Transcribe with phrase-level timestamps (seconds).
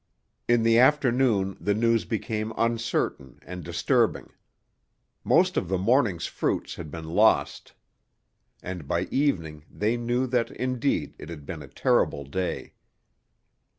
[0.47, 4.31] In the afternoon the news became uncertain and disturbing.
[5.23, 7.73] Most of the morning's fruits had been lost.
[8.63, 12.73] And by evening they knew that indeed it had been a terrible day.